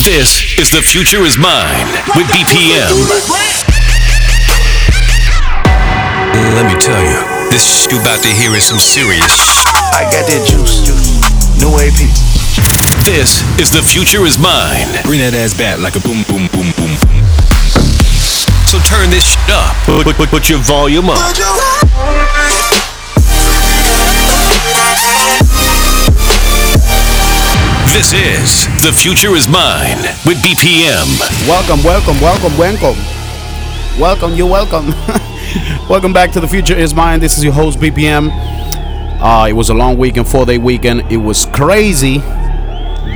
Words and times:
This 0.00 0.56
is 0.58 0.70
The 0.70 0.80
Future 0.80 1.20
Is 1.28 1.36
Mine 1.36 1.86
with 2.16 2.26
BPM. 2.32 2.88
Let 6.56 6.64
me 6.64 6.74
tell 6.80 7.00
you, 7.04 7.20
this 7.50 7.62
sh- 7.68 7.86
you 7.92 8.00
about 8.00 8.22
to 8.22 8.28
hear 8.28 8.56
is 8.56 8.64
some 8.64 8.78
serious. 8.78 9.20
I 9.92 10.08
got 10.08 10.24
that 10.24 10.42
juice. 10.48 10.80
Juice. 10.80 11.20
New 11.60 11.76
AP. 11.76 12.00
This 13.04 13.44
is 13.60 13.70
The 13.70 13.82
Future 13.82 14.24
Is 14.24 14.38
Mine. 14.38 14.88
Bring 15.04 15.20
that 15.20 15.34
ass 15.34 15.52
back 15.52 15.78
like 15.78 15.96
a 15.96 16.00
boom, 16.00 16.24
boom, 16.24 16.48
boom, 16.48 16.72
boom. 16.80 16.92
So 18.64 18.80
turn 18.88 19.10
this 19.10 19.24
sh- 19.36 19.38
up. 19.52 19.76
Put, 19.84 20.04
put, 20.06 20.16
put, 20.16 20.28
put 20.30 20.48
your 20.48 20.60
volume 20.60 21.10
up. 21.10 21.20
This 27.90 28.12
is 28.12 28.66
The 28.84 28.92
Future 28.92 29.34
Is 29.34 29.48
Mine 29.48 29.96
with 30.24 30.40
BPM. 30.44 31.18
Welcome, 31.48 31.82
welcome, 31.82 32.20
welcome, 32.20 32.56
welcome. 32.56 32.96
Welcome, 34.00 34.34
you're 34.34 34.48
welcome. 34.48 34.90
welcome 35.88 36.12
back 36.12 36.30
to 36.32 36.40
The 36.40 36.46
Future 36.46 36.76
Is 36.76 36.94
Mine. 36.94 37.18
This 37.18 37.36
is 37.36 37.42
your 37.42 37.52
host, 37.52 37.80
BPM. 37.80 38.30
Uh, 39.20 39.48
it 39.48 39.54
was 39.54 39.70
a 39.70 39.74
long 39.74 39.98
weekend, 39.98 40.28
four 40.28 40.46
day 40.46 40.56
weekend. 40.56 41.10
It 41.10 41.16
was 41.16 41.46
crazy, 41.46 42.18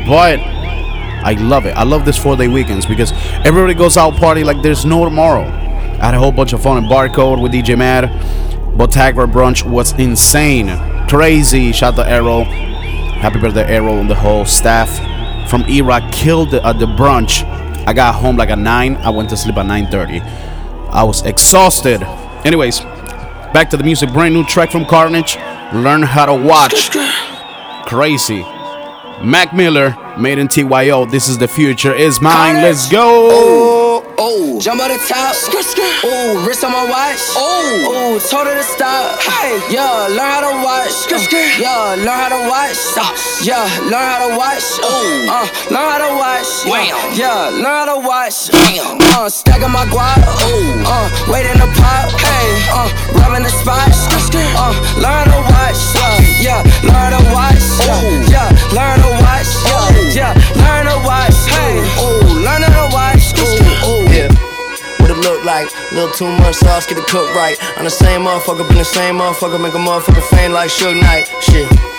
but 0.08 0.40
I 0.40 1.36
love 1.38 1.66
it. 1.66 1.76
I 1.76 1.84
love 1.84 2.04
this 2.04 2.18
four 2.18 2.36
day 2.36 2.48
weekends 2.48 2.84
because 2.84 3.12
everybody 3.46 3.74
goes 3.74 3.96
out 3.96 4.14
party 4.16 4.42
like 4.42 4.60
there's 4.60 4.84
no 4.84 5.04
tomorrow. 5.04 5.42
I 5.44 6.06
had 6.06 6.14
a 6.14 6.18
whole 6.18 6.32
bunch 6.32 6.52
of 6.52 6.60
fun 6.60 6.82
in 6.82 6.90
Barcode 6.90 7.40
with 7.40 7.52
DJ 7.52 7.78
Mad. 7.78 8.10
Botagra 8.76 9.30
brunch 9.30 9.64
was 9.64 9.92
insane. 10.00 10.66
Crazy. 11.08 11.70
Shout 11.70 11.94
to 11.94 12.04
Arrow. 12.04 12.73
Happy 13.24 13.40
birthday, 13.40 13.64
Arrow, 13.64 14.00
and 14.00 14.10
the 14.10 14.14
whole 14.14 14.44
staff 14.44 14.90
from 15.48 15.62
Iraq 15.62 16.12
killed 16.12 16.52
at 16.52 16.78
the 16.78 16.84
brunch. 16.84 17.42
I 17.86 17.94
got 17.94 18.16
home 18.16 18.36
like 18.36 18.50
at 18.50 18.58
9. 18.58 18.96
I 18.96 19.08
went 19.08 19.30
to 19.30 19.36
sleep 19.38 19.56
at 19.56 19.64
9.30. 19.64 20.20
I 20.90 21.02
was 21.04 21.22
exhausted. 21.22 22.02
Anyways, 22.44 22.80
back 23.54 23.70
to 23.70 23.78
the 23.78 23.82
music. 23.82 24.12
Brand 24.12 24.34
new 24.34 24.44
track 24.44 24.70
from 24.70 24.84
Carnage. 24.84 25.36
Learn 25.72 26.02
how 26.02 26.26
to 26.26 26.34
watch. 26.34 26.90
Crazy. 27.88 28.42
Mac 29.22 29.54
Miller, 29.54 29.92
MadeinTYO. 30.16 31.10
This 31.10 31.26
is 31.26 31.38
the 31.38 31.48
future 31.48 31.94
is 31.94 32.20
mine. 32.20 32.56
Let's 32.56 32.90
go. 32.90 33.83
Oh, 34.18 34.60
jump 34.60 34.80
on 34.80 34.88
the 34.88 34.98
top. 35.08 35.34
Oh, 36.04 36.44
wrist 36.46 36.64
on 36.64 36.72
my 36.72 36.84
watch. 36.84 37.20
Oh, 37.36 38.16
oh, 38.16 38.18
told 38.30 38.46
her 38.46 38.54
to 38.54 38.62
stop. 38.62 39.20
Hey, 39.20 39.60
yeah, 39.70 40.06
learn 40.08 40.18
how 40.18 40.42
to 40.46 40.52
watch. 40.62 40.92
Yeah, 41.60 41.94
learn 41.98 42.08
how 42.08 42.28
to 42.28 42.40
watch. 42.48 42.78
Yeah, 43.42 43.64
learn 43.90 44.04
how 44.04 44.28
to 44.28 44.36
watch. 44.36 44.64
Oh, 44.82 45.26
uh, 45.30 45.46
learn 45.72 45.88
how 45.90 45.98
to 45.98 46.10
watch. 46.16 46.48
Yeah, 47.16 47.50
learn 47.50 47.64
how 47.64 47.94
to 47.94 48.06
watch. 48.06 48.50
Uh, 48.54 49.28
stacking 49.28 49.70
my 49.70 49.84
guap. 49.86 50.18
Oh, 50.20 50.84
uh, 50.86 51.32
waiting 51.32 51.58
the 51.58 51.68
pop. 51.78 52.10
Hey, 52.18 52.48
uh, 52.72 52.88
rubbing 53.20 53.44
the 53.44 53.50
spot. 53.50 53.88
Uh, 54.34 54.72
learn 54.98 55.26
how 55.28 55.32
to 55.32 55.40
watch. 55.50 55.80
Yeah, 56.40 56.60
yeah, 56.60 56.60
learn 56.82 57.12
how 57.12 57.18
to 57.18 57.22
watch. 57.32 57.62
Yeah, 57.86 58.00
yeah, 58.30 58.48
learn 58.74 58.98
how 58.98 59.06
to 59.06 59.12
watch. 59.22 59.50
Yeah, 60.14 60.34
yeah, 60.34 60.62
learn 60.62 60.83
Like? 65.44 65.68
Little 65.92 66.10
too 66.10 66.28
much 66.38 66.56
sauce, 66.56 66.86
get 66.86 66.98
it 66.98 67.06
cooked 67.06 67.34
right. 67.34 67.56
I'm 67.76 67.84
the 67.84 67.90
same 67.90 68.22
motherfucker, 68.22 68.66
been 68.66 68.78
the 68.78 68.84
same 68.84 69.16
motherfucker, 69.16 69.60
make 69.60 69.74
a 69.74 69.78
motherfucker 69.78 70.22
faint 70.30 70.52
like 70.52 70.70
Suge 70.70 71.00
Knight. 71.00 71.28
Shit. 71.42 71.93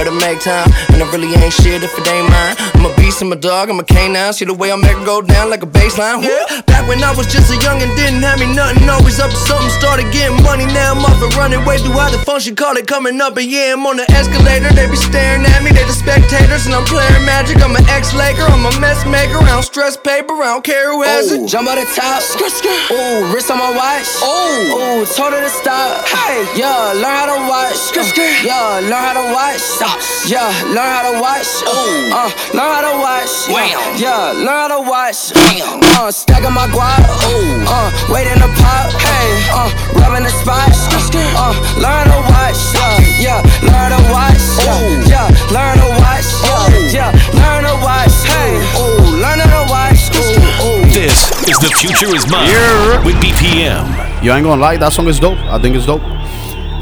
Better 0.00 0.16
make 0.16 0.40
time, 0.40 0.64
and 0.96 1.02
I 1.02 1.04
really 1.12 1.28
ain't 1.36 1.52
shit 1.52 1.84
if 1.84 1.92
it 1.92 2.08
ain't 2.08 2.24
mine. 2.32 2.56
I'm 2.72 2.88
a 2.88 2.92
beast, 2.96 3.20
I'm 3.20 3.28
a 3.32 3.36
dog, 3.36 3.68
I'm 3.68 3.76
a 3.80 3.84
canine. 3.84 4.32
See 4.32 4.46
the 4.48 4.56
way 4.56 4.72
I 4.72 4.76
make 4.80 4.96
it 4.96 5.04
go 5.04 5.20
down 5.20 5.50
like 5.52 5.60
a 5.62 5.68
baseline. 5.68 6.24
Yeah. 6.24 6.64
Back 6.64 6.88
when 6.88 7.04
I 7.04 7.12
was 7.12 7.28
just 7.28 7.52
a 7.52 7.60
young 7.60 7.84
and 7.84 7.92
didn't 8.00 8.24
have 8.24 8.40
me 8.40 8.48
nothing, 8.48 8.88
always 8.88 9.20
up 9.20 9.28
to 9.28 9.36
something. 9.36 9.68
Started 9.76 10.08
getting 10.08 10.40
money, 10.40 10.64
now 10.72 10.96
I'm 10.96 11.04
up 11.04 11.20
and 11.20 11.28
running 11.36 11.60
way 11.68 11.76
through 11.84 12.00
how 12.00 12.08
the 12.08 12.16
function 12.24 12.56
call 12.56 12.80
it 12.80 12.86
coming 12.88 13.20
up. 13.20 13.36
And 13.36 13.44
yeah, 13.44 13.76
I'm 13.76 13.84
on 13.84 14.00
the 14.00 14.08
escalator, 14.16 14.72
they 14.72 14.88
be 14.88 14.96
staring 14.96 15.44
at 15.44 15.60
me, 15.60 15.68
they 15.68 15.84
the 15.84 15.92
spectators, 15.92 16.64
and 16.64 16.72
I'm 16.72 16.88
playing 16.88 17.20
magic. 17.28 17.60
I'm 17.60 17.76
an 17.76 17.84
ex-laker, 17.92 18.48
I'm 18.48 18.64
a 18.64 18.72
mess 18.80 19.04
maker. 19.04 19.36
I 19.44 19.52
don't 19.52 19.68
stress 19.68 20.00
paper, 20.00 20.32
I 20.40 20.56
don't 20.56 20.64
care 20.64 20.88
who 20.96 21.04
has 21.04 21.28
Oh, 21.28 21.44
it. 21.44 21.52
jump 21.52 21.68
on 21.68 21.76
the 21.76 21.84
top. 21.92 22.24
ooh, 22.40 23.28
wrist 23.36 23.52
on 23.52 23.60
my 23.60 23.68
watch. 23.76 24.08
Ooh, 24.24 24.80
oh, 24.80 25.04
told 25.12 25.36
her 25.36 25.44
to 25.44 25.52
stop. 25.52 26.08
Hey, 26.08 26.40
yeah, 26.56 26.96
learn 26.96 27.04
how 27.04 27.28
to 27.36 27.38
watch. 27.52 27.76
Yeah, 28.40 28.80
learn 28.88 29.04
how 29.04 29.12
to 29.20 29.26
watch. 29.36 29.60
Yeah, 30.26 30.46
learn 30.70 30.86
how 30.86 31.02
to 31.10 31.20
watch. 31.20 31.48
Oh, 31.66 32.10
uh, 32.14 32.30
learn 32.54 32.70
how 32.70 32.82
to 32.86 32.94
watch. 33.02 33.32
Yeah, 33.98 34.32
learn 34.36 34.46
how 34.46 34.68
to 34.68 34.80
watch. 34.88 35.32
Uh, 35.98 36.10
stacking 36.10 36.52
my 36.54 36.66
guap. 36.68 37.02
Oh, 37.26 37.66
uh, 37.66 37.88
waiting 38.12 38.38
to 38.38 38.48
pop. 38.60 38.92
Hey, 39.00 39.28
uh, 39.50 39.68
rubbing 39.98 40.24
the 40.24 40.30
spot. 40.30 40.70
Uh, 41.12 41.54
learn 41.80 42.06
how 42.06 42.14
to 42.14 42.20
watch. 42.30 42.60
Yeah, 43.18 43.40
yeah, 43.42 43.66
learn 43.66 43.90
how 43.90 43.98
to 43.98 44.00
watch. 44.12 44.42
Yeah, 44.62 44.78
yeah, 45.10 45.26
learn 45.50 45.78
how 45.78 45.88
to 45.88 45.90
watch. 45.98 46.28
Yeah, 46.94 47.10
yeah, 47.10 47.10
learn 47.34 47.64
how 47.64 47.74
to 47.74 47.82
watch. 47.82 48.14
Hey, 48.28 48.52
oh, 48.78 49.18
learn 49.20 49.38
how 49.40 49.64
to 49.64 49.70
watch. 49.70 50.10
Oh, 50.14 50.60
oh. 50.62 50.84
This 50.94 51.30
is 51.48 51.58
The 51.58 51.70
Future 51.80 52.14
Is 52.14 52.30
Mine 52.30 52.48
Yeah. 52.48 53.04
with 53.04 53.16
BPM. 53.16 54.22
You 54.22 54.32
ain't 54.32 54.44
gonna 54.44 54.60
lie, 54.60 54.76
that 54.76 54.92
song 54.92 55.08
is 55.08 55.18
dope. 55.18 55.38
I 55.50 55.58
think 55.60 55.74
it's 55.76 55.86
dope. 55.86 56.02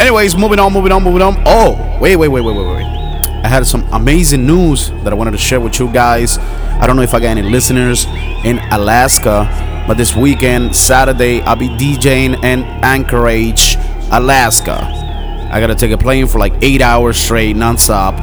Anyways, 0.00 0.36
moving 0.36 0.58
on, 0.58 0.72
moving 0.72 0.92
on, 0.92 1.02
moving 1.02 1.22
on. 1.22 1.42
Oh, 1.46 1.74
wait, 2.00 2.16
wait, 2.16 2.28
wait, 2.28 2.40
wait, 2.42 2.56
wait, 2.56 2.66
wait. 2.76 2.97
I 3.44 3.48
had 3.48 3.66
some 3.66 3.86
amazing 3.92 4.46
news 4.46 4.90
that 4.90 5.12
I 5.12 5.14
wanted 5.14 5.30
to 5.30 5.38
share 5.38 5.60
with 5.60 5.78
you 5.78 5.90
guys. 5.92 6.38
I 6.38 6.86
don't 6.86 6.96
know 6.96 7.02
if 7.02 7.14
I 7.14 7.20
got 7.20 7.36
any 7.36 7.42
listeners 7.42 8.04
in 8.44 8.58
Alaska, 8.72 9.84
but 9.86 9.96
this 9.96 10.16
weekend, 10.16 10.74
Saturday, 10.74 11.40
I'll 11.42 11.56
be 11.56 11.68
DJing 11.68 12.42
in 12.42 12.64
Anchorage, 12.82 13.76
Alaska. 14.10 14.76
I 15.50 15.60
gotta 15.60 15.76
take 15.76 15.92
a 15.92 15.98
plane 15.98 16.26
for 16.26 16.38
like 16.38 16.52
eight 16.62 16.82
hours 16.82 17.16
straight, 17.16 17.54
nonstop. 17.54 18.20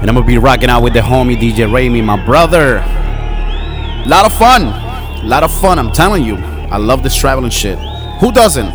And 0.00 0.10
I'm 0.10 0.16
gonna 0.16 0.26
be 0.26 0.36
rocking 0.36 0.68
out 0.68 0.82
with 0.82 0.94
the 0.94 1.00
homie 1.00 1.36
DJ 1.36 1.72
Ramy, 1.72 2.02
my 2.02 2.22
brother. 2.24 2.78
A 2.78 4.08
lot 4.08 4.26
of 4.26 4.36
fun. 4.36 4.62
A 4.64 5.24
lot 5.24 5.42
of 5.42 5.60
fun, 5.60 5.78
I'm 5.78 5.92
telling 5.92 6.24
you. 6.24 6.36
I 6.36 6.76
love 6.76 7.02
this 7.02 7.14
traveling 7.14 7.50
shit. 7.50 7.78
Who 8.20 8.32
doesn't? 8.32 8.70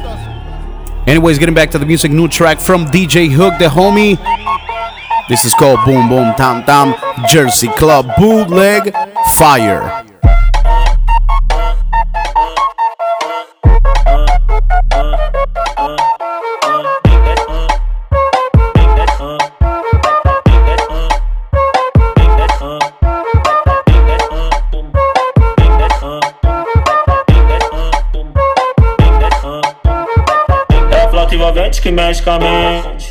Anyways, 1.08 1.38
getting 1.38 1.56
back 1.56 1.70
to 1.72 1.80
the 1.80 1.86
music, 1.86 2.12
new 2.12 2.28
track 2.28 2.60
from 2.60 2.86
DJ 2.86 3.30
Hook, 3.30 3.56
the 3.60 3.66
homie. 3.66 4.18
This 5.32 5.46
is 5.46 5.54
called 5.54 5.80
Boom 5.86 6.10
Boom 6.10 6.36
Tam 6.36 6.66
Tam 6.66 6.94
Jersey 7.26 7.70
Club 7.70 8.06
Bootleg 8.18 8.94
Fire. 9.30 10.04
Que 31.82 31.90
mexe 31.90 32.22
com 32.22 32.44
a. 32.44 33.11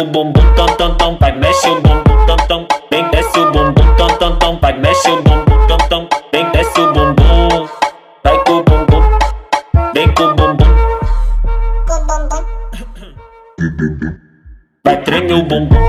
o 0.00 0.04
bumbum 0.06 0.54
tam 0.56 0.66
tam 0.76 0.94
tam. 0.96 1.16
Vai 1.18 1.32
mexe 1.32 1.68
o 1.68 1.80
bumbum 1.80 2.26
tam 2.26 2.36
tam. 2.48 2.66
Vem 2.90 3.08
desce 3.10 3.38
o 3.38 3.52
bumbum 3.52 3.96
tam 3.96 4.08
tam 4.18 4.38
tam. 4.38 4.58
Vai 4.60 4.78
mexe 4.78 5.10
o 5.10 5.22
bumbum 5.22 5.66
tam 5.66 5.78
tam. 5.88 6.08
Vem 6.32 6.50
desce 6.50 6.80
o 6.80 6.92
bumbum. 6.92 7.68
Vai 8.24 8.44
com 8.44 8.52
o 8.52 8.64
bumbum. 8.64 9.02
Vem 9.94 10.14
com 10.14 10.24
o 10.24 10.34
bumbum. 10.34 10.70
Vai 14.84 15.02
tremer 15.02 15.34
o 15.34 15.42
bumbum. 15.42 15.79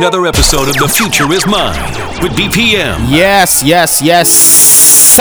Another 0.00 0.24
episode 0.24 0.66
of 0.66 0.74
The 0.76 0.88
Future 0.88 1.30
Is 1.30 1.46
Mine 1.46 1.78
with 2.22 2.32
BPM. 2.32 3.10
Yes, 3.10 3.62
yes, 3.62 4.00
yes. 4.00 5.20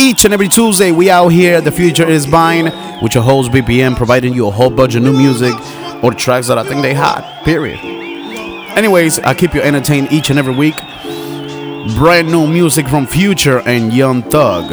Each 0.00 0.24
and 0.24 0.34
every 0.34 0.48
Tuesday, 0.48 0.90
we 0.90 1.10
out 1.10 1.28
here. 1.28 1.60
The 1.60 1.70
future 1.70 2.02
is 2.02 2.26
mine 2.26 2.72
with 3.00 3.14
your 3.14 3.22
host 3.22 3.52
BPM, 3.52 3.96
providing 3.96 4.34
you 4.34 4.48
a 4.48 4.50
whole 4.50 4.68
bunch 4.68 4.96
of 4.96 5.04
new 5.04 5.12
music 5.12 5.54
or 6.02 6.12
tracks 6.12 6.48
that 6.48 6.58
I 6.58 6.64
think 6.64 6.82
they 6.82 6.92
hot. 6.92 7.44
Period. 7.44 7.78
Anyways, 8.76 9.20
I 9.20 9.32
keep 9.32 9.54
you 9.54 9.62
entertained 9.62 10.10
each 10.10 10.28
and 10.28 10.40
every 10.40 10.56
week. 10.56 10.74
Brand 11.94 12.32
new 12.32 12.48
music 12.48 12.88
from 12.88 13.06
Future 13.06 13.60
and 13.60 13.92
Young 13.92 14.24
Thug. 14.24 14.70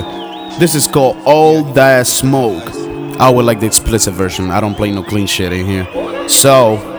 This 0.60 0.74
is 0.74 0.88
called 0.88 1.18
All 1.26 1.62
That 1.74 2.08
Smoke. 2.08 2.72
I 3.20 3.30
would 3.30 3.46
like 3.46 3.60
the 3.60 3.68
explicit 3.68 4.16
version. 4.16 4.50
I 4.50 4.60
don't 4.60 4.74
play 4.74 4.90
no 4.90 5.04
clean 5.04 5.28
shit 5.28 5.54
in 5.54 5.68
here. 5.68 6.28
So, 6.28 6.91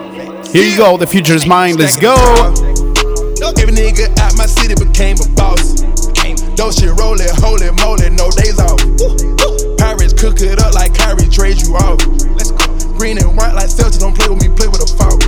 here 0.53 0.69
you 0.69 0.77
go. 0.77 0.97
The 0.97 1.07
future 1.07 1.35
is 1.35 1.47
mine. 1.47 1.77
Let's 1.77 1.97
go. 1.97 2.15
Every 3.57 3.75
nigga 3.75 4.13
out 4.21 4.37
my 4.37 4.47
city 4.47 4.75
became 4.75 5.17
a 5.17 5.29
boss. 5.33 5.81
Those 6.57 6.77
shit 6.77 6.93
roll 7.01 7.17
it, 7.17 7.33
holy 7.41 7.71
moly, 7.81 8.11
no 8.13 8.29
days 8.31 8.61
off. 8.61 8.77
Pirates 9.81 10.13
cook 10.13 10.37
it 10.45 10.61
up 10.61 10.75
like 10.75 10.93
Kyrie 10.95 11.31
trade 11.33 11.57
you 11.63 11.75
off. 11.81 11.99
Green 12.99 13.19
and 13.19 13.37
white 13.37 13.55
like 13.55 13.73
Celtics, 13.73 13.99
don't 13.99 14.15
play 14.15 14.29
with 14.29 14.43
me, 14.45 14.49
play 14.53 14.69
with 14.69 14.85
a 14.85 14.91
fault. 14.95 15.25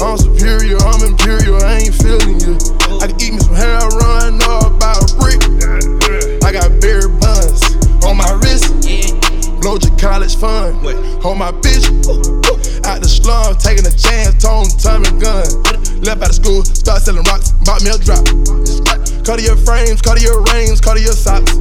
I'm 0.00 0.16
superior, 0.16 0.78
I'm 0.78 1.02
imperial, 1.04 1.60
I 1.60 1.82
ain't 1.84 1.94
feeling 1.94 2.38
you. 2.40 2.54
I 3.02 3.10
can 3.10 3.18
eat 3.20 3.34
me 3.34 3.40
some 3.40 3.56
hair, 3.56 3.82
run 3.98 4.40
up 4.46 4.78
about 4.78 5.10
a 5.10 5.16
brick. 5.18 5.42
I 6.46 6.52
got 6.52 6.70
berry 6.80 7.10
buns 7.18 7.66
on 8.06 8.16
my 8.16 8.30
wrist. 8.38 8.70
Blow 9.60 9.76
your 9.76 9.96
college 9.98 10.36
fund. 10.36 10.76
Hold 11.20 11.38
my 11.38 11.52
bitch. 11.52 11.90
Out 12.90 12.98
the 12.98 13.06
slum, 13.06 13.54
taking 13.54 13.86
a 13.86 13.94
chance, 13.94 14.34
tone, 14.42 14.66
time 14.82 15.06
and 15.06 15.22
gun. 15.22 15.46
Left 16.02 16.26
out 16.26 16.34
of 16.34 16.34
school, 16.34 16.66
start 16.66 16.98
selling 17.06 17.22
rocks, 17.22 17.54
bought 17.62 17.86
me 17.86 17.94
a 17.94 17.98
drop. 18.02 18.26
Cut 19.22 19.38
your 19.38 19.54
frames, 19.62 20.02
cut 20.02 20.18
your 20.18 20.42
rings, 20.50 20.82
cut 20.82 20.98
your 20.98 21.14
socks. 21.14 21.54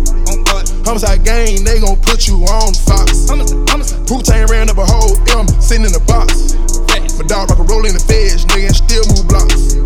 Homicide 0.89 1.21
gang, 1.21 1.61
they 1.61 1.77
gon' 1.77 2.01
put 2.01 2.25
you 2.25 2.41
on 2.49 2.73
Fox. 2.73 3.29
Wu-Tang 4.09 4.49
ran 4.49 4.73
up 4.73 4.81
a 4.81 4.85
whole 4.89 5.13
M, 5.37 5.45
sitting 5.61 5.85
in 5.85 5.93
a 5.93 6.01
box. 6.09 6.57
My 6.89 7.25
dog 7.29 7.53
rock 7.53 7.61
a 7.61 7.65
roll 7.69 7.85
in 7.85 7.93
the 7.93 8.01
feds, 8.01 8.49
nigga, 8.49 8.73
still 8.73 9.05
move 9.13 9.29
blocks. 9.29 9.77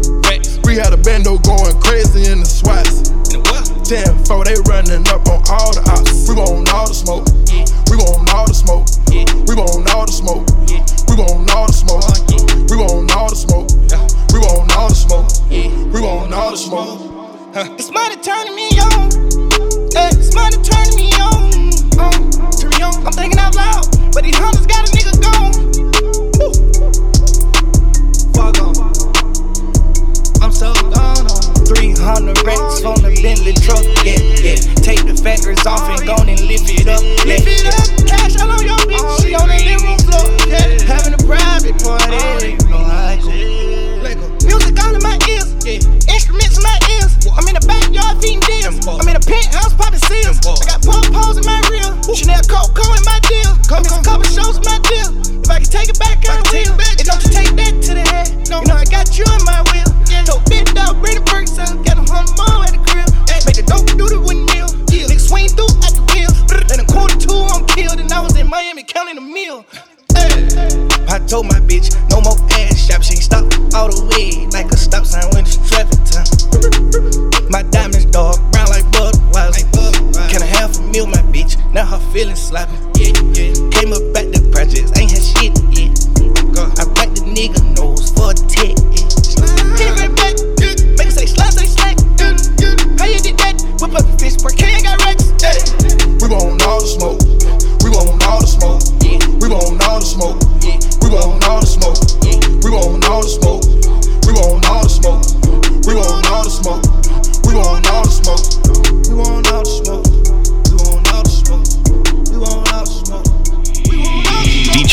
We 0.64 0.80
had 0.80 0.96
a 0.96 1.00
bando 1.04 1.44
going 1.44 1.76
crazy 1.84 2.32
in 2.32 2.40
the 2.40 2.48
swats. 2.48 3.12
10 3.84 4.16
4, 4.32 4.48
they 4.48 4.56
running 4.72 5.04
up 5.12 5.28
on 5.28 5.44
all 5.52 5.76
the 5.76 5.84
ops. 5.92 6.24
We 6.24 6.40
want 6.40 6.72
all 6.72 6.88
the 6.88 6.96
smoke. 6.96 7.28
We 7.92 8.00
want 8.00 8.32
all 8.32 8.48
the 8.48 8.56
smoke. 8.56 8.88
We 9.12 9.60
want 9.60 9.92
all 9.92 10.08
the 10.08 10.16
smoke. 10.16 10.48
We 11.14 11.20
want 11.22 11.54
all 11.54 11.68
the 11.68 11.74
smoke. 11.74 12.10
We 12.72 12.76
want 12.76 13.14
all 13.14 13.30
the 13.30 13.36
smoke. 13.36 13.70
We 14.34 14.40
want 14.40 14.76
all 14.76 14.90
the 14.90 14.96
smoke. 14.98 15.30
We 15.94 16.02
want 16.02 16.34
all 16.34 16.50
the 16.50 16.58
smoke. 16.58 16.98
It's 17.78 17.92
money 17.92 18.18
turning 18.18 18.56
me 18.56 18.74
on. 18.82 19.14
It's 19.94 20.34
money 20.34 20.58
turning 20.66 20.98
me 20.98 21.14
on. 21.22 21.70
Um, 22.02 22.34
turn 22.58 22.72
me 22.74 22.82
on. 22.82 23.06
I'm 23.06 23.14
thinking 23.14 23.38
out 23.38 23.54
loud, 23.54 23.86
but 24.12 24.24
these 24.24 24.36
hunters 24.36 24.66
got 24.66 24.90
a 24.90 24.92
nigga 24.98 25.14
gone. 25.22 25.54
Fuck 28.34 28.58
'em. 28.58 28.74
I'm 30.42 30.52
so 30.52 30.74
gone 30.90 31.30
on. 31.30 31.54
300 31.70 32.42
racks 32.42 32.82
on 32.84 32.98
the 33.06 33.14
Bentley 33.22 33.54
truck, 33.62 33.86
yeah, 34.02 34.18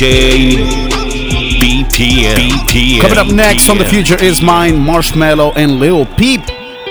DJ 0.01 0.57
BPM. 1.61 2.35
BPM. 2.35 3.01
Coming 3.03 3.19
up 3.19 3.27
next 3.27 3.69
on 3.69 3.77
The 3.77 3.85
Future 3.85 4.17
Is 4.17 4.41
Mine, 4.41 4.77
Marshmello 4.77 5.53
and 5.57 5.79
Lil 5.79 6.07
Peep. 6.07 6.41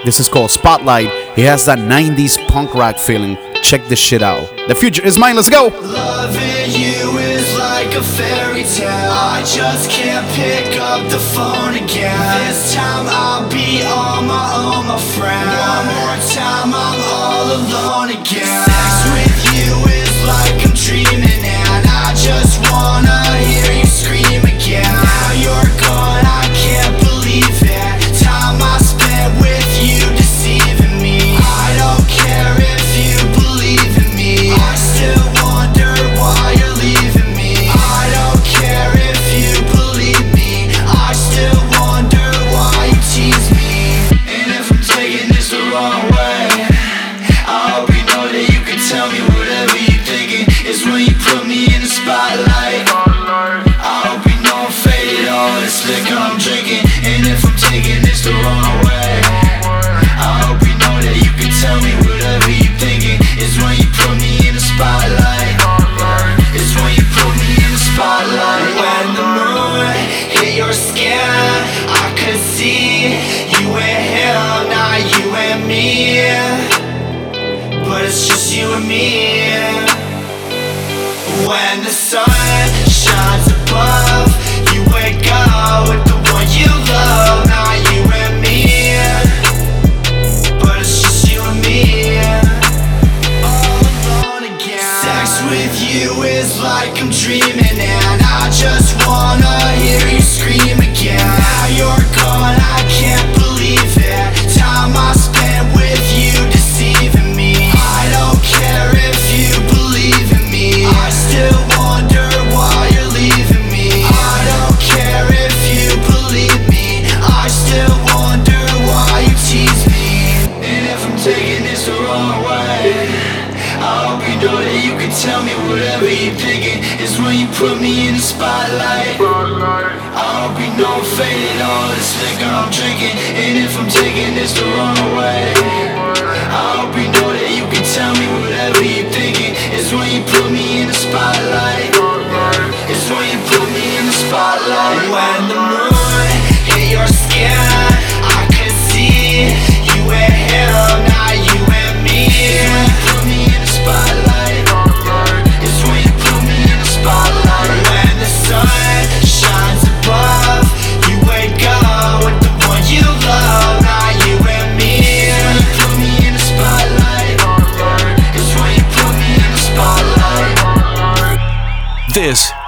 This 0.05 0.19
is 0.19 0.29
called 0.29 0.51
Spotlight. 0.51 1.09
He 1.35 1.41
has 1.41 1.65
that 1.65 1.79
90s 1.79 2.37
punk 2.49 2.75
rock 2.75 2.97
feeling. 2.97 3.35
Check 3.63 3.83
this 3.85 3.97
shit 3.97 4.21
out. 4.21 4.47
The 4.67 4.75
Future 4.75 5.03
Is 5.03 5.17
Mine, 5.17 5.35
let's 5.35 5.49
go. 5.49 5.69
Loving 5.81 6.69
you 6.69 7.17
is 7.17 7.57
like 7.57 7.95
a 7.95 8.03
fairy 8.03 8.61
tale. 8.61 9.09
I 9.09 9.41
just 9.41 9.89
can't 9.89 10.29
pick 10.37 10.79
up 10.79 11.09
the 11.09 11.17
phone 11.17 11.81
again. 11.81 12.13
This 12.45 12.75
time 12.75 13.07
I'll 13.09 13.49
be 13.49 13.81
on 13.89 14.27
my 14.27 14.53
own, 14.53 14.85
my 14.85 15.01
friend. 15.17 15.49
One 15.49 15.85
more 15.97 16.13
time, 16.29 16.69
I'm 16.77 17.01
all 17.09 17.57
alone 17.57 18.09
again. 18.21 18.69
Sex 18.69 19.01
with 19.17 19.33
you 19.57 19.73
is 19.97 20.13
like 20.29 20.61
I'm 20.61 20.77
dreaming, 20.77 21.15
and 21.15 21.18
I 21.18 21.18
just 22.29 22.61
wanna 22.71 23.37
hear 23.37 23.73
you 23.73 23.78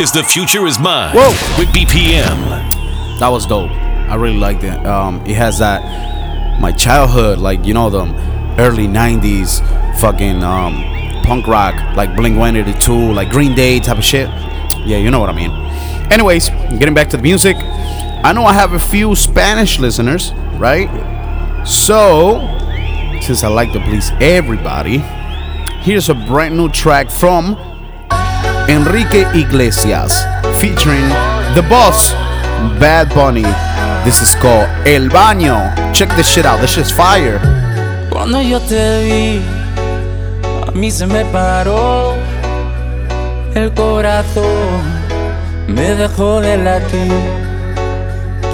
is 0.01 0.12
The 0.12 0.24
Future 0.24 0.65
Is 0.65 0.79
Mine 0.79 1.15
Whoa. 1.15 1.29
with 1.60 1.67
BPM. 1.70 3.20
That 3.20 3.27
was 3.27 3.46
dope. 3.46 3.70
I 3.70 4.15
really 4.15 4.38
liked 4.38 4.63
it. 4.63 4.84
Um, 4.84 5.24
it 5.27 5.36
has 5.36 5.60
that 5.60 6.60
my 6.60 6.72
childhood, 6.72 7.38
like 7.38 7.65
you 7.65 7.75
know, 7.75 7.91
the 7.91 8.05
early 8.58 8.88
'90s 8.88 9.62
fucking 10.00 10.43
um, 10.43 10.74
punk 11.24 11.46
rock, 11.46 11.75
like 11.96 12.15
Blink 12.15 12.36
182, 12.36 13.13
like 13.13 13.29
Green 13.29 13.53
Day 13.53 13.79
type 13.79 14.00
of 14.00 14.03
shit. 14.03 14.27
Yeah, 14.88 14.98
you 14.98 15.12
know 15.12 15.20
what 15.20 15.29
I 15.29 15.34
mean. 15.34 15.51
Anyways, 16.12 16.50
getting 16.79 16.96
back 16.96 17.10
to 17.10 17.17
the 17.17 17.24
music. 17.24 17.55
I 17.60 18.34
know 18.34 18.43
I 18.43 18.53
have 18.53 18.74
a 18.74 18.79
few 18.79 19.15
Spanish 19.15 19.77
listeners, 19.77 20.34
right? 20.58 20.89
So, 21.63 22.39
since 23.22 23.43
I 23.43 23.50
like 23.50 23.72
to 23.74 23.79
please 23.81 24.10
everybody, 24.20 24.98
here's 25.84 26.10
a 26.10 26.15
brand 26.15 26.58
new 26.58 26.70
track 26.70 27.12
from 27.12 27.71
Enrique 28.68 29.27
Iglesias 29.34 30.25
featuring 30.60 31.08
The 31.56 31.62
Boss, 31.70 32.13
Bad 32.80 33.13
Bunny. 33.13 33.46
This 34.03 34.22
is 34.22 34.36
called 34.36 34.70
El 34.86 35.10
Baño. 35.10 35.74
Check 35.94 36.10
this 36.15 36.27
shit 36.27 36.46
out. 36.46 36.62
This 36.62 36.72
shit's 36.72 36.91
fire. 36.91 37.39
Cuando 38.10 38.41
yo 38.41 38.60
te 38.60 39.03
vi, 39.03 39.41
a 40.68 40.72
mí 40.72 40.91
se 40.91 41.06
me 41.08 41.25
paró 41.25 42.15
el 43.56 43.72
corazón, 43.74 44.82
me 45.68 45.96
dejó 45.96 46.41
de 46.41 46.58
latir. 46.58 47.12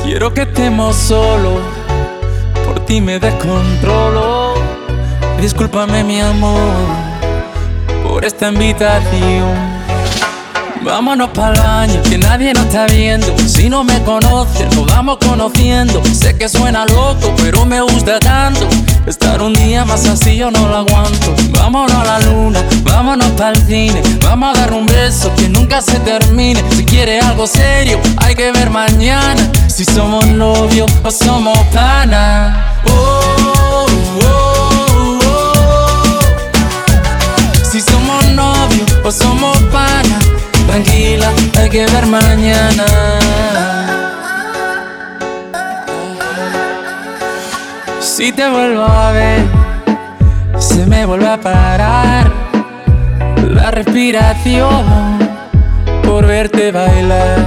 Quiero 0.03 0.33
que 0.33 0.43
estemos 0.43 0.95
solos, 0.95 1.59
por 2.65 2.79
ti 2.85 3.01
me 3.01 3.19
descontrolo. 3.19 4.55
Discúlpame 5.39 6.03
mi 6.03 6.21
amor 6.21 7.07
por 8.03 8.25
esta 8.25 8.49
invitación. 8.49 9.76
Vámonos 10.87 11.29
para 11.31 11.53
el 11.53 11.61
baño, 11.61 12.01
que 12.03 12.17
nadie 12.17 12.53
nos 12.53 12.65
está 12.65 12.85
viendo. 12.87 13.27
Si 13.47 13.69
no 13.69 13.83
me 13.83 14.01
conocen, 14.03 14.69
nos 14.69 14.87
vamos 14.87 15.17
conociendo. 15.17 16.01
Sé 16.05 16.37
que 16.37 16.47
suena 16.47 16.85
loco, 16.85 17.33
pero 17.37 17.65
me 17.65 17.81
gusta 17.81 18.19
tanto. 18.19 18.67
Estar 19.05 19.41
un 19.41 19.53
día 19.53 19.83
más 19.85 20.05
así 20.07 20.37
yo 20.37 20.49
no 20.49 20.67
lo 20.67 20.77
aguanto. 20.77 21.35
Vámonos 21.51 21.91
a 21.93 22.03
la 22.05 22.19
luna, 22.19 22.63
vámonos 22.83 23.27
para 23.31 23.51
el 23.51 23.67
cine. 23.67 24.01
Vamos 24.23 24.57
a 24.57 24.61
dar 24.61 24.73
un 24.73 24.85
beso 24.85 25.31
que 25.35 25.49
nunca 25.49 25.81
se 25.81 25.99
termine. 25.99 26.63
Si 26.75 26.85
quiere 26.85 27.19
algo 27.19 27.47
serio, 27.47 27.99
hay 28.17 28.35
que 28.35 28.51
ver 28.51 28.69
mañana. 28.69 29.51
Si 29.67 29.83
somos 29.85 30.25
novios 30.25 30.89
o 31.03 31.11
somos 31.11 31.57
pana. 31.73 32.75
Oh, 32.87 33.36
que 41.69 41.85
ver 41.85 42.05
mañana. 42.05 42.85
Si 47.99 48.31
te 48.31 48.49
vuelvo 48.49 48.83
a 48.83 49.11
ver, 49.11 49.43
se 50.59 50.85
me 50.85 51.05
vuelve 51.05 51.27
a 51.27 51.37
parar 51.37 52.31
la 53.49 53.71
respiración 53.71 55.19
por 56.03 56.25
verte 56.25 56.71
bailar. 56.71 57.45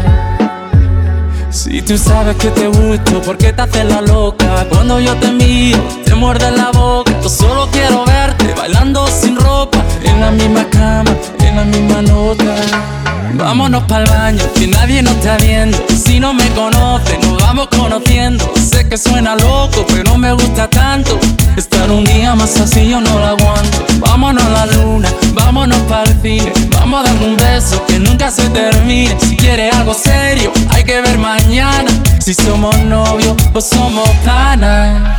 Si 1.51 1.81
tú 1.83 1.97
sabes 1.97 2.37
que 2.37 2.51
te 2.51 2.67
gusto, 2.67 3.23
¿por 3.23 3.39
qué 3.39 3.53
te 3.53 3.63
haces 3.63 3.85
la 3.85 4.01
loca? 4.03 4.67
Cuando 4.69 5.01
yo 5.01 5.15
te 5.17 5.31
miro, 5.31 5.81
te 6.05 6.15
muerde 6.15 6.51
la 6.51 6.71
boca. 6.71 7.13
Yo 7.23 7.29
solo 7.29 7.69
quiero 7.71 8.05
verte 8.05 8.55
bailando 8.55 9.07
sin 9.07 9.37
ropa, 9.37 9.79
en 10.05 10.21
la 10.21 10.31
misma 10.31 10.65
cama, 10.71 11.11
en 11.41 11.57
la 11.57 11.65
misma 11.65 12.03
nota. 12.03 13.00
Vámonos 13.35 13.85
para 13.85 14.05
el 14.05 14.11
baño, 14.11 14.45
que 14.55 14.67
nadie 14.67 15.03
nos 15.03 15.15
está 15.15 15.37
viendo. 15.37 15.79
Si 16.05 16.21
no 16.21 16.35
me 16.35 16.49
conoce, 16.51 17.19
nos 17.19 17.41
vamos 17.41 17.69
conociendo. 17.69 18.53
Sé 18.57 18.89
que 18.89 18.99
suena 18.99 19.37
loco, 19.37 19.87
pero 19.89 20.17
me 20.19 20.33
gusta 20.33 20.69
tanto. 20.69 21.19
Estar 21.57 21.91
un 21.91 22.05
día 22.05 22.35
más 22.35 22.59
así 22.61 22.89
yo 22.89 23.01
no 23.01 23.19
lo 23.19 23.27
aguanto. 23.27 23.85
Vámonos 23.99 24.45
a 24.45 24.51
la 24.51 24.67
luna, 24.67 25.09
vámonos 25.33 25.79
para 25.89 26.11
el 26.11 26.21
cine. 26.21 26.53
Vamos 26.71 27.01
a 27.01 27.13
dar 27.13 27.23
un 27.23 27.37
beso 27.37 27.85
que 27.87 27.99
nunca 27.99 28.31
se 28.31 28.49
termine. 28.51 29.17
Si 29.21 29.37
quieres 29.37 29.75
algo 29.75 29.95
serio, 29.95 30.53
hay 30.71 30.85
que 30.85 31.01
ver 31.01 31.19
mañana. 31.19 31.91
Si 32.21 32.35
somos 32.35 32.77
novios 32.81 33.37
o 33.53 33.61
somos 33.61 34.09
pana. 34.25 35.19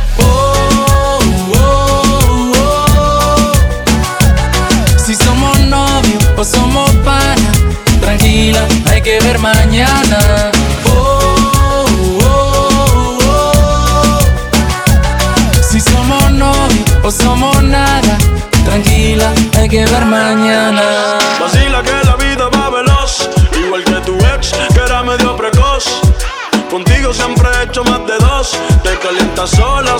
solo 29.46 29.91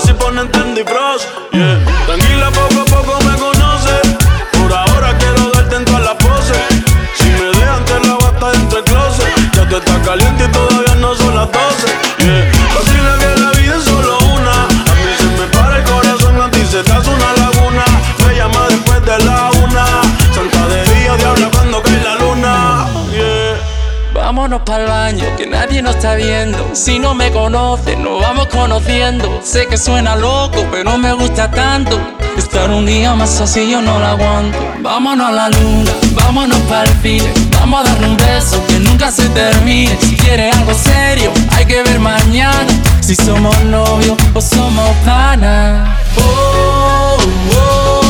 está 25.79 26.15
viendo. 26.15 26.75
Si 26.75 26.99
no 26.99 27.15
me 27.15 27.31
conoce, 27.31 27.95
nos 27.95 28.21
vamos 28.21 28.47
conociendo. 28.47 29.41
Sé 29.43 29.65
que 29.67 29.77
suena 29.77 30.15
loco, 30.15 30.65
pero 30.71 30.97
me 30.97 31.13
gusta 31.13 31.49
tanto. 31.49 31.99
Estar 32.37 32.69
un 32.69 32.85
día 32.85 33.15
más 33.15 33.41
así 33.41 33.69
yo 33.71 33.81
no 33.81 33.99
lo 33.99 34.05
aguanto. 34.05 34.57
Vámonos 34.81 35.27
a 35.27 35.31
la 35.31 35.49
luna, 35.49 35.91
vámonos 36.13 36.59
para 36.69 36.89
el 36.89 37.01
cine. 37.01 37.33
Vamos 37.59 37.81
a 37.81 37.89
darle 37.89 38.07
un 38.07 38.17
beso 38.17 38.63
que 38.67 38.79
nunca 38.79 39.11
se 39.11 39.27
termine. 39.29 39.97
Si 39.99 40.15
quieres 40.15 40.55
algo 40.55 40.73
serio, 40.73 41.31
hay 41.51 41.65
que 41.65 41.81
ver 41.81 41.99
mañana. 41.99 42.67
Si 43.01 43.15
somos 43.15 43.59
novios 43.63 44.17
o 44.33 44.41
somos 44.41 44.89
panas. 45.05 45.89
Oh, 46.17 47.17
oh. 47.57 48.02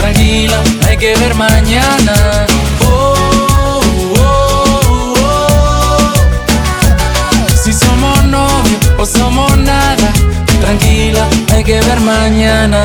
Tranquila, 0.00 0.62
hay 0.88 0.96
que 0.96 1.14
ver 1.16 1.34
mañana. 1.34 2.46
Oh, 2.86 3.80
oh, 4.18 5.14
oh. 5.18 6.12
Si 7.62 7.72
somos 7.72 8.24
novios 8.24 8.80
o 8.98 9.04
somos 9.04 9.56
nada. 9.58 10.12
Tranquila, 10.60 11.28
hay 11.52 11.64
que 11.64 11.80
ver 11.80 12.00
mañana. 12.00 12.80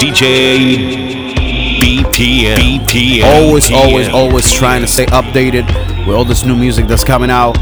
DJ 0.00 1.07
BPM. 2.18 2.80
BPM. 2.80 3.22
Always, 3.22 3.70
always, 3.70 4.08
always 4.08 4.52
trying 4.52 4.80
to 4.80 4.88
stay 4.88 5.06
updated 5.06 5.64
with 6.04 6.16
all 6.16 6.24
this 6.24 6.44
new 6.44 6.56
music 6.56 6.88
that's 6.88 7.04
coming 7.04 7.30
out. 7.30 7.52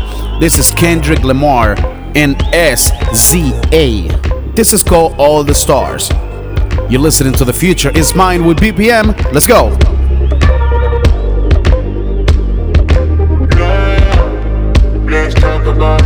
This 0.41 0.59
is 0.59 0.71
Kendrick 0.71 1.23
Lamar 1.25 1.75
and 2.17 2.39
SZA. 2.55 4.09
This 4.57 4.73
is 4.73 4.83
called 4.83 5.15
All 5.19 5.45
the 5.45 5.55
Stars. 5.55 6.09
You're 6.89 7.03
listening 7.03 7.35
to 7.35 7.45
The 7.45 7.53
Future 7.53 7.91
is 7.95 8.15
Mine 8.15 8.47
with 8.47 8.57
BPM. 8.57 9.09
Let's 9.35 9.47
go. 9.47 9.77
Let's 15.05 15.35
talk 15.35 15.67
about 15.67 16.06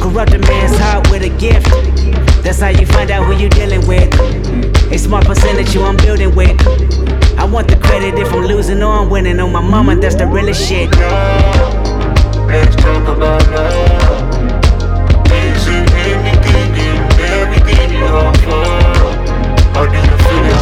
Corrupt 0.00 0.32
a 0.32 0.38
man's 0.38 0.78
heart 0.78 1.10
with 1.10 1.22
a 1.22 1.28
gift. 1.38 1.68
That's 2.42 2.60
how 2.60 2.68
you 2.68 2.86
find 2.86 3.10
out 3.10 3.24
who 3.26 3.34
you're 3.38 3.50
dealing 3.50 3.86
with. 3.86 4.08
A 4.90 4.98
smart 4.98 5.26
percentage 5.26 5.74
you 5.74 5.82
I'm 5.82 5.96
building 5.98 6.34
with. 6.34 6.58
I 7.38 7.44
want 7.44 7.68
the 7.68 7.76
credit 7.76 8.18
if 8.18 8.32
I'm 8.32 8.46
losing 8.46 8.82
or 8.82 8.92
I'm 8.92 9.10
winning. 9.10 9.38
On 9.40 9.52
my 9.52 9.60
mama, 9.60 9.96
that's 9.96 10.14
the 10.14 10.26
realest 10.26 10.66
shit. 10.66 10.90
Let's 12.48 12.74
talk 12.76 13.08
about 13.14 13.46
love. 13.50 14.34
Is 15.30 15.66
it 15.68 15.90
anything 15.92 16.72
and 16.80 17.32
everything 17.42 17.90
you 17.92 18.06
offer? 18.06 19.00
I 19.78 19.86
didn't 19.92 20.18
feel 20.22 20.59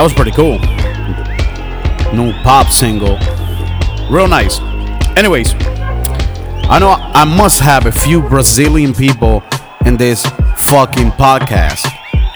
That 0.00 0.04
was 0.04 0.14
pretty 0.14 0.30
cool. 0.30 0.58
New 2.16 2.32
pop 2.42 2.68
single. 2.68 3.18
Real 4.08 4.28
nice. 4.28 4.58
Anyways, 5.14 5.52
I 6.70 6.78
know 6.80 6.96
I 6.98 7.26
must 7.26 7.60
have 7.60 7.84
a 7.84 7.92
few 7.92 8.22
Brazilian 8.22 8.94
people 8.94 9.42
in 9.84 9.98
this 9.98 10.24
fucking 10.56 11.10
podcast. 11.20 11.84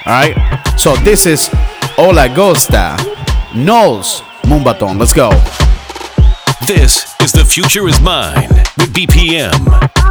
Alright? 0.05 0.37
So 0.79 0.95
this 0.97 1.25
is 1.25 1.49
Hola 1.97 2.29
Gosta. 2.29 2.99
Nos 3.55 4.21
Mumbaton. 4.43 4.99
Let's 4.99 5.13
go. 5.13 5.31
This 6.67 7.15
is 7.19 7.31
The 7.31 7.43
Future 7.43 7.87
is 7.87 7.99
Mine 7.99 8.47
with 8.77 8.93
BPM. 8.93 10.04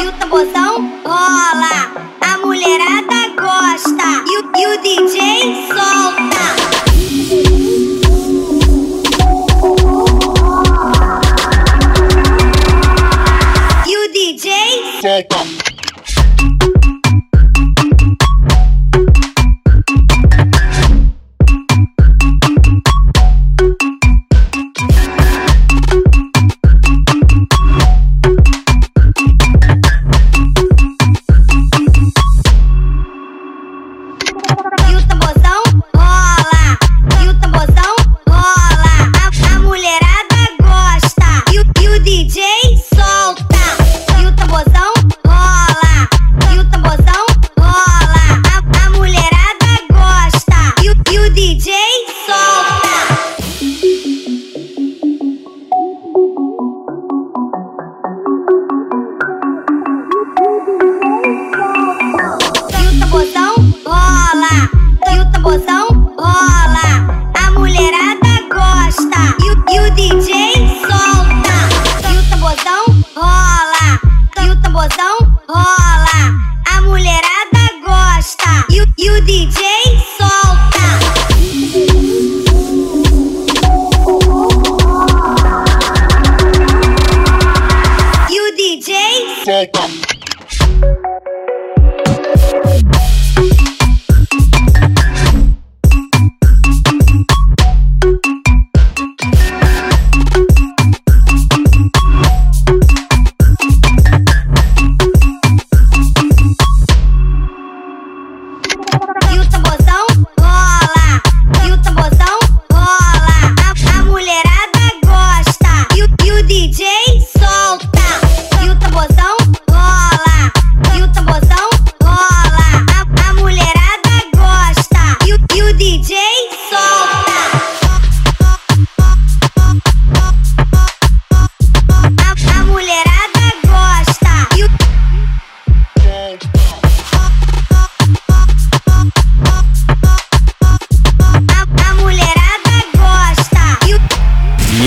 E 0.00 0.08
o 0.08 0.12
tamborzão 0.12 0.90
rola. 1.04 1.92
A 2.20 2.38
mulherada 2.38 3.28
gosta 3.36 4.24
e 4.26 4.38
o, 4.38 4.50
e 4.56 4.66
o 4.66 4.82
DJ 4.82 5.68
solta. 5.68 6.59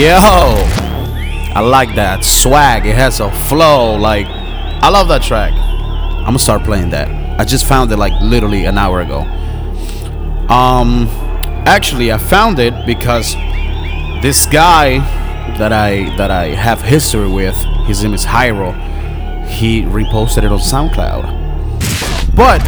Yo, 0.03 0.09
I 0.19 1.61
like 1.61 1.95
that 1.95 2.25
swag. 2.25 2.85
It 2.85 2.93
has 2.93 3.21
a 3.21 3.31
flow. 3.47 3.95
Like, 3.95 4.25
I 4.27 4.89
love 4.89 5.07
that 5.07 5.21
track. 5.23 5.53
I'm 5.53 6.25
gonna 6.25 6.39
start 6.39 6.63
playing 6.63 6.89
that. 6.89 7.07
I 7.39 7.45
just 7.45 7.65
found 7.65 7.89
it 7.89 7.95
like 7.95 8.11
literally 8.21 8.65
an 8.65 8.77
hour 8.77 8.99
ago. 8.99 9.21
Um, 10.53 11.07
actually, 11.65 12.11
I 12.11 12.17
found 12.17 12.59
it 12.59 12.73
because 12.85 13.35
this 14.21 14.45
guy 14.45 14.97
that 15.57 15.71
I 15.71 16.13
that 16.17 16.31
I 16.31 16.47
have 16.47 16.81
history 16.81 17.29
with, 17.29 17.55
his 17.87 18.03
name 18.03 18.13
is 18.13 18.25
Hyro. 18.25 18.73
He 19.47 19.83
reposted 19.83 20.39
it 20.39 20.51
on 20.51 20.59
SoundCloud. 20.59 22.35
But 22.35 22.61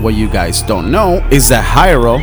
what 0.00 0.14
you 0.14 0.28
guys 0.28 0.62
don't 0.62 0.92
know 0.92 1.26
is 1.32 1.48
that 1.48 1.64
Hyro, 1.64 2.20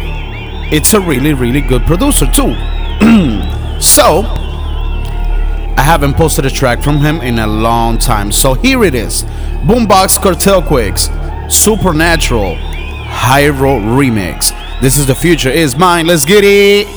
it's 0.72 0.94
a 0.94 1.02
really 1.02 1.34
really 1.34 1.60
good 1.60 1.82
producer 1.86 2.28
too. 2.32 2.56
so 3.82 4.40
I 5.76 5.82
haven't 5.82 6.14
posted 6.14 6.46
a 6.46 6.50
track 6.50 6.82
from 6.82 7.00
him 7.00 7.20
in 7.22 7.40
a 7.40 7.48
long 7.48 7.98
time. 7.98 8.32
So 8.32 8.54
here 8.54 8.84
it 8.84 8.96
is 8.96 9.24
Boombox 9.66 10.22
Cartel 10.22 10.62
Quix 10.62 11.10
Supernatural 11.54 12.56
Hyro 12.56 13.80
Remix. 13.80 14.52
This 14.82 14.98
is 14.98 15.08
the 15.08 15.16
future 15.16 15.50
is 15.50 15.76
mine. 15.76 16.08
Let's 16.08 16.26
get 16.26 16.44
it. 16.44 16.88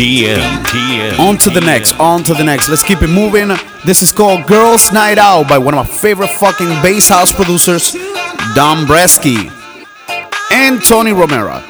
BPM. 0.00 0.64
BPM. 0.64 1.18
On 1.18 1.36
to 1.36 1.50
the 1.50 1.60
next, 1.60 1.92
on 2.00 2.22
to 2.22 2.32
the 2.32 2.42
next. 2.42 2.70
Let's 2.70 2.82
keep 2.82 3.02
it 3.02 3.08
moving. 3.08 3.48
This 3.84 4.00
is 4.00 4.12
called 4.12 4.46
Girls 4.46 4.90
Night 4.92 5.18
Out 5.18 5.46
by 5.46 5.58
one 5.58 5.74
of 5.74 5.86
my 5.86 5.94
favorite 5.94 6.30
fucking 6.30 6.68
bass 6.82 7.10
house 7.10 7.34
producers, 7.34 7.92
Dombresky 8.56 9.52
and 10.52 10.82
Tony 10.82 11.10
Romera. 11.10 11.62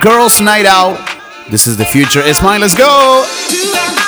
Girls 0.00 0.40
Night 0.40 0.64
Out. 0.64 0.96
This 1.50 1.66
is 1.66 1.76
the 1.76 1.84
future. 1.84 2.22
It's 2.24 2.40
mine. 2.42 2.62
Let's 2.62 2.74
go. 2.74 4.03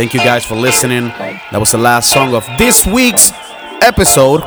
Thank 0.00 0.14
you 0.14 0.20
guys 0.20 0.46
for 0.46 0.54
listening. 0.54 1.08
That 1.08 1.58
was 1.60 1.72
the 1.72 1.76
last 1.76 2.10
song 2.10 2.34
of 2.34 2.46
this 2.56 2.86
week's 2.86 3.32
episode. 3.82 4.40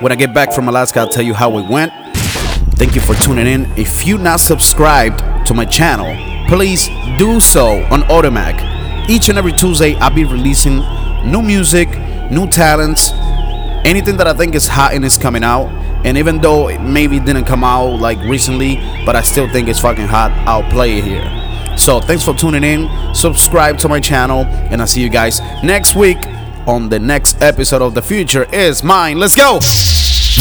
When 0.00 0.10
I 0.10 0.14
get 0.14 0.32
back 0.32 0.54
from 0.54 0.68
Alaska, 0.68 1.00
I'll 1.00 1.08
tell 1.10 1.22
you 1.22 1.34
how 1.34 1.58
it 1.58 1.68
went. 1.68 1.92
Thank 2.76 2.94
you 2.94 3.02
for 3.02 3.14
tuning 3.16 3.46
in. 3.46 3.70
If 3.76 4.06
you're 4.06 4.18
not 4.18 4.40
subscribed 4.40 5.18
to 5.48 5.52
my 5.52 5.66
channel, 5.66 6.16
please 6.48 6.88
do 7.18 7.40
so 7.40 7.84
on 7.92 8.04
Audiomack. 8.04 9.10
Each 9.10 9.28
and 9.28 9.36
every 9.36 9.52
Tuesday, 9.52 9.96
I'll 9.96 10.14
be 10.14 10.24
releasing 10.24 10.78
new 11.30 11.42
music, 11.42 11.90
new 12.30 12.48
talents, 12.48 13.10
anything 13.84 14.16
that 14.16 14.26
I 14.26 14.32
think 14.32 14.54
is 14.54 14.66
hot 14.66 14.94
and 14.94 15.04
is 15.04 15.18
coming 15.18 15.44
out. 15.44 15.66
And 16.06 16.16
even 16.16 16.40
though 16.40 16.70
it 16.70 16.80
maybe 16.80 17.20
didn't 17.20 17.44
come 17.44 17.64
out 17.64 18.00
like 18.00 18.18
recently, 18.20 18.76
but 19.04 19.14
I 19.14 19.20
still 19.20 19.46
think 19.50 19.68
it's 19.68 19.80
fucking 19.80 20.06
hot, 20.06 20.30
I'll 20.48 20.70
play 20.70 20.96
it 20.96 21.04
here. 21.04 21.47
So 21.78 22.00
thanks 22.00 22.24
for 22.24 22.34
tuning 22.34 22.64
in. 22.64 22.88
Subscribe 23.14 23.78
to 23.78 23.88
my 23.88 24.00
channel, 24.00 24.44
and 24.70 24.80
I'll 24.80 24.86
see 24.86 25.00
you 25.00 25.08
guys 25.08 25.40
next 25.62 25.94
week 25.96 26.18
on 26.66 26.88
the 26.88 26.98
next 26.98 27.40
episode 27.40 27.80
of 27.80 27.94
The 27.94 28.02
Future 28.02 28.44
Is 28.52 28.82
Mine. 28.84 29.18
Let's 29.18 29.34
go! 29.36 29.54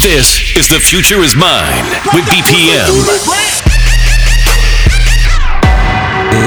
This 0.02 0.56
is 0.58 0.68
The 0.68 0.80
Future 0.80 1.20
Is 1.22 1.36
Mine 1.36 1.86
with 2.14 2.26
BPM. 2.26 2.90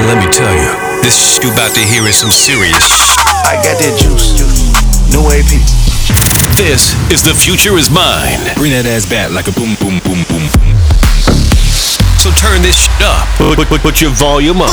Let 0.05 0.19
me 0.19 0.29
tell 0.31 0.53
you, 0.53 1.01
this 1.01 1.17
sh- 1.17 1.39
you 1.43 1.51
about 1.51 1.73
to 1.73 1.79
hear 1.81 2.03
is 2.07 2.17
some 2.17 2.29
serious 2.29 2.85
I 3.47 3.55
got 3.63 3.79
that 3.79 3.97
juice, 3.97 4.37
new 5.09 5.23
AP. 5.33 5.49
This 6.59 6.93
is 7.11 7.23
The 7.23 7.33
Future 7.33 7.75
Is 7.77 7.89
Mine. 7.89 8.37
Bring 8.55 8.71
that 8.71 8.85
ass 8.85 9.09
back 9.09 9.31
like 9.31 9.47
a 9.47 9.51
boom, 9.53 9.73
boom, 9.79 9.97
boom, 10.05 10.21
boom. 10.29 10.60
So 12.21 12.29
turn 12.33 12.61
this 12.61 12.75
sh- 12.75 13.01
up. 13.01 13.27
Put, 13.35 13.55
put, 13.57 13.67
put, 13.67 13.81
put 13.81 13.99
your 13.99 14.11
volume 14.11 14.61
up. 14.61 14.69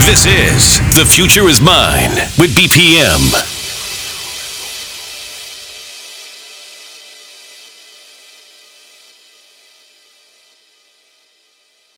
This 0.00 0.26
is 0.26 0.80
The 0.98 1.06
Future 1.06 1.46
Is 1.48 1.60
Mine 1.60 2.10
with 2.36 2.54
BPM. 2.56 3.51